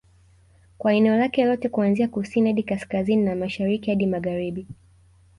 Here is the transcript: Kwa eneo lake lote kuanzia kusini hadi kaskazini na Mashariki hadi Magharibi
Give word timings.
Kwa 0.77 0.93
eneo 0.93 1.15
lake 1.17 1.45
lote 1.45 1.69
kuanzia 1.69 2.07
kusini 2.07 2.49
hadi 2.49 2.63
kaskazini 2.63 3.23
na 3.23 3.35
Mashariki 3.35 3.89
hadi 3.89 4.07
Magharibi 4.07 4.67